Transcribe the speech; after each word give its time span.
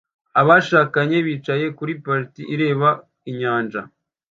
Abashakanye 0.41 1.17
bicaye 1.25 1.65
kuri 1.77 1.93
patio 2.03 2.43
ireba 2.53 2.89
inyanja 3.29 3.81